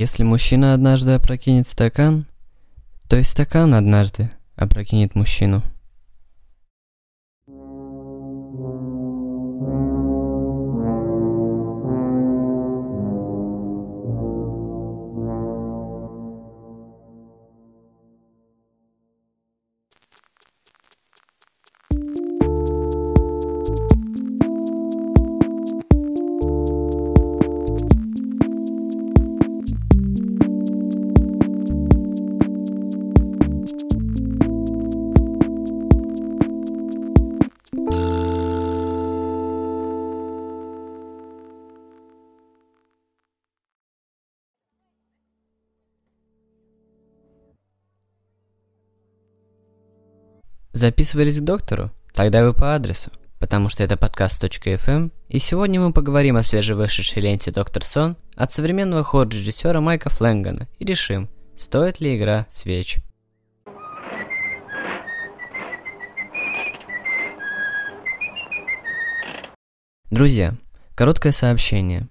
[0.00, 2.26] Если мужчина однажды опрокинет стакан,
[3.08, 5.64] то и стакан однажды опрокинет мужчину.
[50.78, 51.90] Записывались к доктору?
[52.14, 53.10] Тогда вы по адресу,
[53.40, 59.02] потому что это подкаст.фм, и сегодня мы поговорим о свежевышедшей ленте «Доктор Сон» от современного
[59.02, 62.98] хор-режиссера Майка Флэнгана и решим, стоит ли игра свеч.
[70.12, 70.54] Друзья,
[70.94, 72.06] короткое сообщение.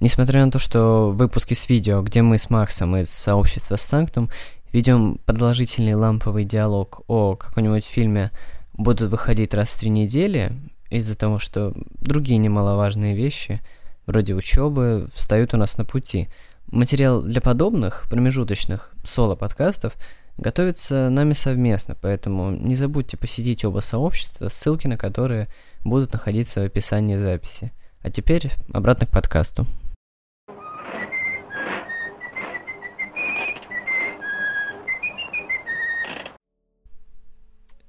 [0.00, 4.30] Несмотря на то, что выпуски с видео, где мы с Максом из сообщества Санктум
[4.74, 8.32] ведем продолжительный ламповый диалог о каком-нибудь фильме,
[8.72, 10.50] будут выходить раз в три недели,
[10.90, 13.60] из-за того, что другие немаловажные вещи,
[14.06, 16.28] вроде учебы, встают у нас на пути.
[16.72, 19.94] Материал для подобных промежуточных соло-подкастов
[20.38, 25.46] готовится нами совместно, поэтому не забудьте посетить оба сообщества, ссылки на которые
[25.84, 27.72] будут находиться в описании записи.
[28.02, 29.68] А теперь обратно к подкасту.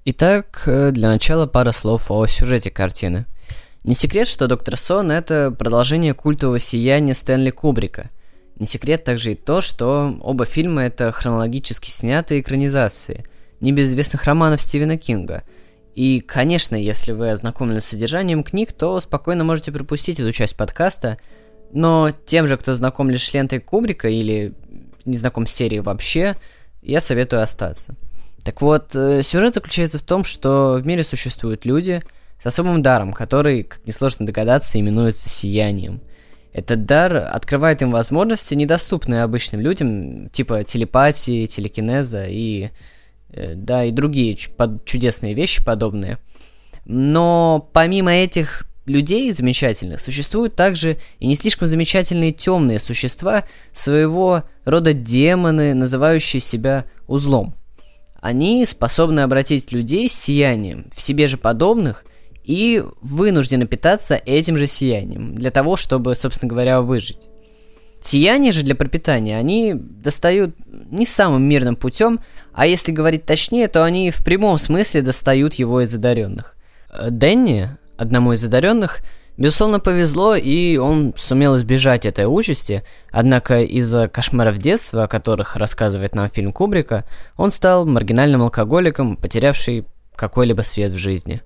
[0.08, 3.26] Итак, э, для начала пара слов о сюжете картины.
[3.84, 8.12] Не секрет, что «Доктор Сон»— это продолжение культового сияния Стэнли Кубрика.
[8.60, 13.26] Не секрет также и то, что оба фильма— это хронологически снятые экранизации
[13.62, 15.42] небезызвестных романов Стивена Кинга.
[15.96, 21.18] И, конечно, если вы ознакомлены с содержанием книг, то спокойно можете пропустить эту часть подкаста,
[21.72, 24.54] но тем же, кто знаком лишь с лентой Кубрика или
[25.04, 26.36] не знаком с серией вообще,
[26.84, 27.96] я советую остаться.
[28.46, 32.04] Так вот, э, сюжет заключается в том, что в мире существуют люди
[32.40, 36.00] с особым даром, который, как несложно догадаться, именуется сиянием.
[36.54, 42.70] Этот дар открывает им возможности, недоступные обычным людям, типа телепатии, телекинеза и,
[43.30, 46.20] э, да, и другие чудесные вещи подобные.
[46.86, 54.94] Но помимо этих людей замечательных, существуют также и не слишком замечательные темные существа, своего рода
[54.94, 57.52] демоны, называющие себя узлом–
[58.26, 62.06] они способны обратить людей с сиянием в себе же подобных
[62.44, 67.28] и вынуждены питаться этим же сиянием для того, чтобы, собственно говоря, выжить.
[68.00, 70.56] Сияние же для пропитания они достают
[70.90, 72.20] не самым мирным путем,
[72.52, 76.56] а если говорить точнее, то они в прямом смысле достают его из одаренных.
[77.08, 79.02] Дэнни, одному из одаренных,
[79.38, 86.16] Безусловно, повезло, и он сумел избежать этой участи, однако из-за кошмаров детства, о которых рассказывает
[86.16, 87.04] нам фильм Кубрика,
[87.36, 89.86] он стал маргинальным алкоголиком, потерявший
[90.16, 91.42] какой-либо свет в жизни.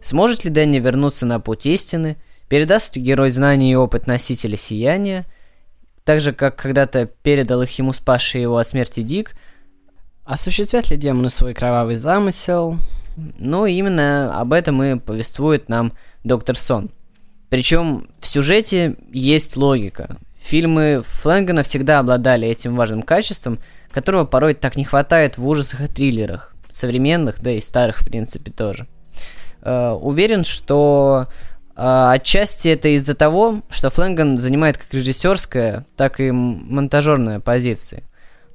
[0.00, 2.16] Сможет ли Дэнни вернуться на путь истины,
[2.48, 5.26] передаст ли герой знания и опыт носителя сияния,
[6.04, 9.34] так же, как когда-то передал их ему спасший его от смерти Дик,
[10.24, 12.78] осуществят ли демоны свой кровавый замысел?
[13.38, 15.92] Ну, именно об этом и повествует нам
[16.24, 16.90] доктор Сон–
[17.50, 20.16] причем в сюжете есть логика.
[20.38, 23.58] Фильмы Флэнгана всегда обладали этим важным качеством,
[23.90, 26.54] которого порой так не хватает в ужасах и триллерах.
[26.70, 28.86] Современных, да и старых, в принципе, тоже.
[29.62, 36.30] Э, уверен, что э, отчасти это из-за того, что Флэнган занимает как режиссерская, так и
[36.30, 38.04] монтажерная позиции.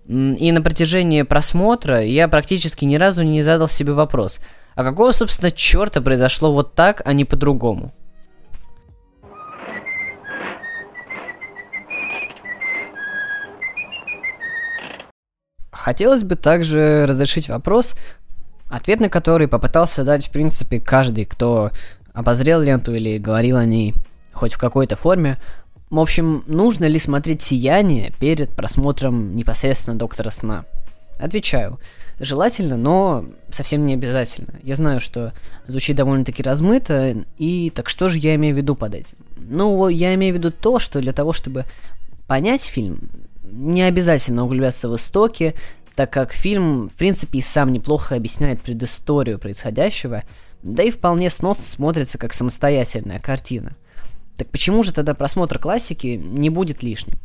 [0.07, 4.39] И на протяжении просмотра я практически ни разу не задал себе вопрос,
[4.75, 7.93] а какого, собственно, черта произошло вот так, а не по-другому?
[15.83, 17.95] Хотелось бы также разрешить вопрос,
[18.69, 21.71] ответ на который попытался дать, в принципе, каждый, кто
[22.13, 23.93] обозрел ленту или говорил о ней
[24.31, 25.41] хоть в какой-то форме.
[25.89, 30.63] В общем, нужно ли смотреть «Сияние» перед просмотром непосредственно «Доктора сна»?
[31.19, 31.81] Отвечаю.
[32.17, 34.53] Желательно, но совсем не обязательно.
[34.63, 35.33] Я знаю, что
[35.67, 39.17] звучит довольно-таки размыто, и так что же я имею в виду под этим?
[39.35, 41.65] Ну, я имею в виду то, что для того, чтобы
[42.25, 43.09] понять фильм,
[43.53, 45.55] не обязательно углубляться в истоки,
[45.95, 50.23] так как фильм, в принципе, и сам неплохо объясняет предысторию происходящего,
[50.63, 53.73] да и вполне сносно смотрится как самостоятельная картина.
[54.37, 57.19] Так почему же тогда просмотр классики не будет лишним?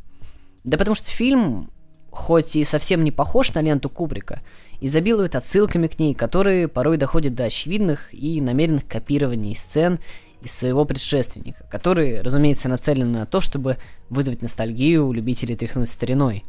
[0.64, 1.70] Да потому что фильм,
[2.10, 4.42] хоть и совсем не похож на ленту Кубрика,
[4.81, 9.98] изобилует отсылками к ней, которые порой доходят до очевидных и намеренных копирований сцен
[10.43, 13.76] из своего предшественника, которые, разумеется, нацелены на то, чтобы
[14.08, 16.44] вызвать ностальгию у любителей тряхнуть стариной.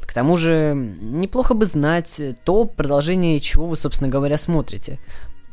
[0.00, 4.98] К тому же, неплохо бы знать то продолжение, чего вы, собственно говоря, смотрите.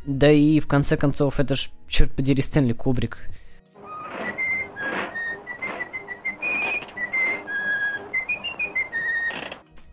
[0.06, 3.18] Да и, в конце концов, это ж, черт подери, Стэнли Кубрик.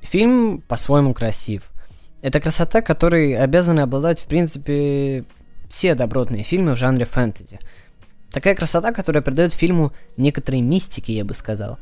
[0.02, 1.72] Фильм по-своему красив.
[2.22, 5.26] Это красота, которой обязаны обладать, в принципе,
[5.70, 7.60] все добротные фильмы в жанре фэнтези.
[8.32, 11.80] Такая красота, которая придает фильму некоторые мистики, я бы сказал.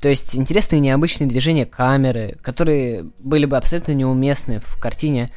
[0.00, 5.30] То есть интересные необычные движения камеры, которые были бы абсолютно неуместны в картине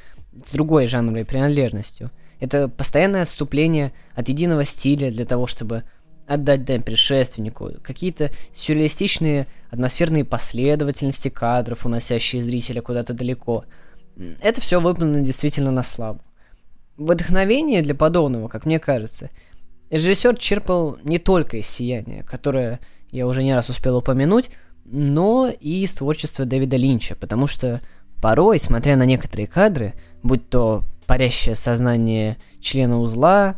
[0.45, 2.11] с другой жанровой принадлежностью.
[2.39, 5.83] Это постоянное отступление от единого стиля для того, чтобы
[6.27, 13.65] отдать дань предшественнику, какие-то сюрреалистичные атмосферные последовательности кадров, уносящие зрителя куда-то далеко.
[14.41, 16.21] Это все выполнено действительно на славу.
[16.95, 19.29] Вдохновение для подобного, как мне кажется,
[19.89, 22.79] режиссер черпал не только из «Сияния», которое
[23.11, 24.49] я уже не раз успел упомянуть,
[24.85, 27.81] но и из творчества Дэвида Линча, потому что
[28.21, 29.93] порой, смотря на некоторые кадры,
[30.23, 33.57] будь то парящее сознание члена узла,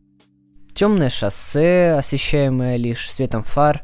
[0.73, 3.83] темное шоссе, освещаемое лишь светом фар,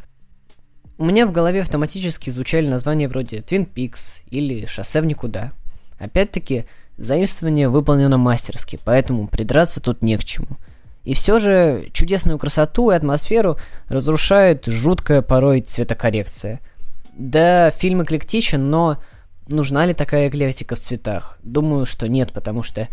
[0.97, 5.51] у меня в голове автоматически звучали названия вроде Twin Peaks или Шоссе в никуда.
[5.97, 6.65] Опять-таки,
[6.97, 10.57] заимствование выполнено мастерски, поэтому придраться тут не к чему.
[11.03, 13.57] И все же чудесную красоту и атмосферу
[13.88, 16.59] разрушает жуткая порой цветокоррекция.
[17.13, 18.98] Да, фильм эклектичен, но
[19.48, 21.39] нужна ли такая эклектика в цветах?
[21.44, 22.88] Думаю, что нет, потому что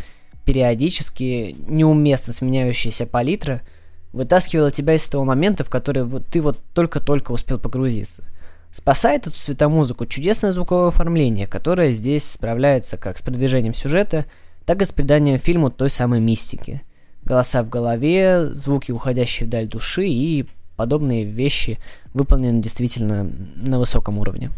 [0.44, 3.60] периодически неуместно сменяющаяся палитра–
[4.12, 8.24] вытаскивала тебя из того момента, в который ты вот только-только успел погрузиться.
[8.70, 14.26] Спасает эту светомузыку чудесное звуковое оформление, которое здесь справляется как с продвижением сюжета,
[14.66, 16.82] так и с приданием фильму той самой мистики.
[17.28, 20.46] Голоса в голове, звуки, уходящие вдаль души и
[20.76, 21.78] подобные вещи
[22.14, 24.50] выполнены действительно на высоком уровне.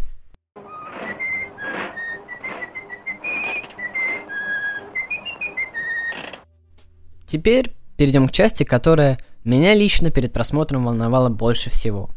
[7.26, 12.11] Теперь перейдем к части, которая меня лично перед просмотром волновало больше всего.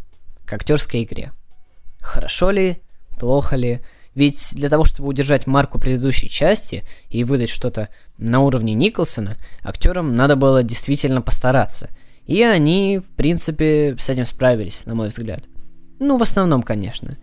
[0.45, 1.31] К актерской игре.
[1.99, 2.79] Хорошо ли,
[3.19, 3.79] плохо ли,
[4.15, 10.15] ведь для того, чтобы удержать марку предыдущей части и выдать что-то на уровне Николсона, актерам
[10.15, 11.89] надо было действительно постараться.
[12.25, 15.44] И они, в принципе, с этим справились, на мой взгляд.
[16.00, 17.18] Ну, в основном, конечно.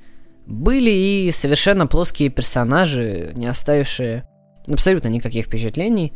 [0.47, 4.29] Были и совершенно плоские персонажи, не оставившие
[4.67, 6.13] абсолютно никаких впечатлений,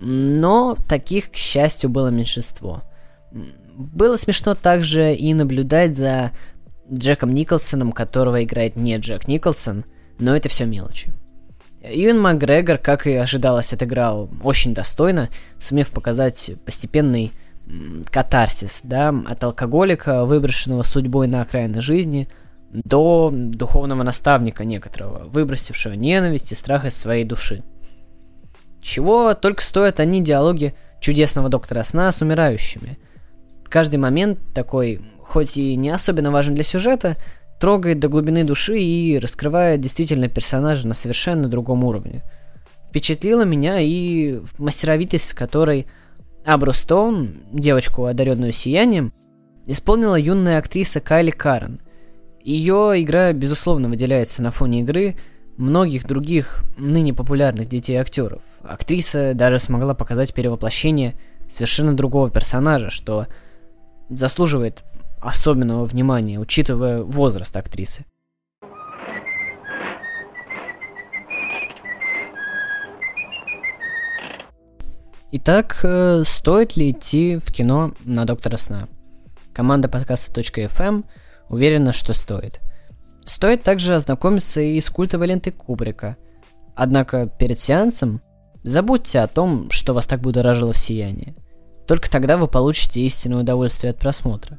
[0.00, 2.82] но таких, к счастью, было меньшинство.
[3.32, 6.32] Было смешно также и наблюдать за
[6.92, 9.84] Джеком Николсоном, которого играет не Джек Николсон,
[10.18, 11.12] но это все мелочи.
[11.82, 17.32] Юэн Макгрегор, как и ожидалось, отыграл очень достойно, сумев показать постепенный
[18.10, 22.28] катарсис, да, от алкоголика, выброшенного судьбой на окраины жизни,
[22.70, 27.62] до духовного наставника некоторого, выбросившего ненависть и страх из своей души.
[28.82, 32.98] Чего только стоят они диалоги чудесного доктора сна с умирающими–
[33.68, 37.16] каждый момент такой, хоть и не особенно важен для сюжета,
[37.58, 42.22] трогает до глубины души и раскрывает действительно персонажа на совершенно другом уровне.
[42.88, 45.86] Впечатлила меня и мастеровитость, с которой
[46.44, 49.12] Абру Стоун, девочку, одаренную сиянием,
[49.66, 51.80] исполнила юная актриса Кайли Карен.
[52.42, 55.16] Ее игра, безусловно, выделяется на фоне игры
[55.58, 58.40] многих других ныне популярных детей-актеров.
[58.62, 61.14] Актриса даже смогла показать перевоплощение
[61.52, 63.26] совершенно другого персонажа, что
[64.08, 64.84] заслуживает
[65.20, 68.04] особенного внимания, учитывая возраст актрисы.
[75.30, 78.88] Итак, э, стоит ли идти в кино на Доктора Сна?
[79.52, 81.04] Команда подкаста .fm
[81.50, 82.60] уверена, что стоит.
[83.24, 86.16] Стоит также ознакомиться и с культовой лентой Кубрика.
[86.74, 88.22] Однако перед сеансом
[88.64, 91.36] забудьте о том, что вас так будоражило в сиянии–
[91.88, 94.58] только тогда вы получите истинное удовольствие от просмотра.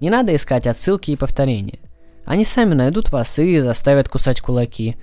[0.00, 1.78] Не надо искать отсылки и повторения.
[2.24, 4.96] Они сами найдут вас и заставят кусать кулаки.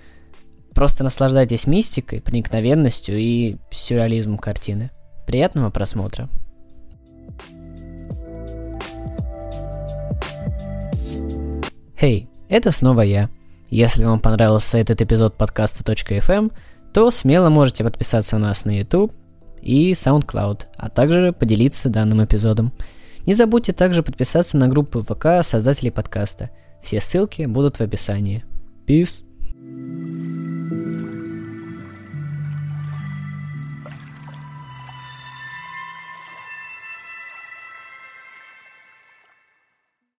[0.74, 4.92] Просто наслаждайтесь мистикой, проникновенностью и сюрреализмом картины.
[5.26, 6.30] Приятного просмотра.
[12.00, 13.30] Хей, hey, это снова я.
[13.70, 16.52] Если вам понравился этот эпизод подкаста .fm,
[16.94, 19.12] то смело можете подписаться на нас на YouTube,
[19.62, 22.72] и SoundCloud, а также поделиться данным эпизодом.
[23.28, 26.50] Не забудьте также подписаться на группу ВК создателей подкаста.
[26.82, 28.46] Все ссылки будут в описании.
[28.88, 29.22] Peace.